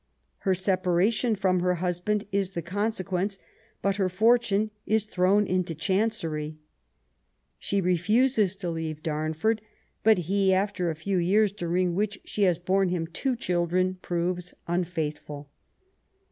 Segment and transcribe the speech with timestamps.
[0.39, 3.37] Her separation from her husband is the consequence,
[3.83, 6.57] but her fortune is thrown into chancery*
[7.59, 9.59] She refuses to leave Damford^
[10.01, 14.55] but he^ after a few years, during which she has borne him two children^ proves
[14.67, 15.51] unfaithful.